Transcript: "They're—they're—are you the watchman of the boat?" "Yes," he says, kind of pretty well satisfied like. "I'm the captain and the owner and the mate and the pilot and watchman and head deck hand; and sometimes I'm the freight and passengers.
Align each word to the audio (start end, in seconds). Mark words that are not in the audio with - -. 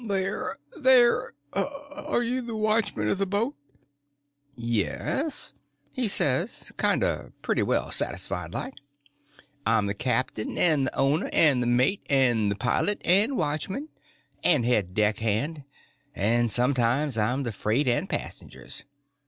"They're—they're—are 0.03 2.23
you 2.23 2.41
the 2.41 2.55
watchman 2.55 3.07
of 3.07 3.19
the 3.19 3.27
boat?" 3.27 3.55
"Yes," 4.55 5.53
he 5.91 6.07
says, 6.07 6.71
kind 6.75 7.03
of 7.03 7.39
pretty 7.43 7.61
well 7.61 7.91
satisfied 7.91 8.51
like. 8.51 8.73
"I'm 9.63 9.85
the 9.85 9.93
captain 9.93 10.57
and 10.57 10.87
the 10.87 10.95
owner 10.97 11.29
and 11.31 11.61
the 11.61 11.67
mate 11.67 12.01
and 12.09 12.49
the 12.49 12.55
pilot 12.55 12.99
and 13.05 13.37
watchman 13.37 13.89
and 14.43 14.65
head 14.65 14.95
deck 14.95 15.19
hand; 15.19 15.65
and 16.15 16.51
sometimes 16.51 17.15
I'm 17.15 17.43
the 17.43 17.51
freight 17.51 17.87
and 17.87 18.09
passengers. 18.09 18.85